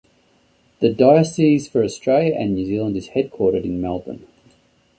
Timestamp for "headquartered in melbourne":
3.09-4.25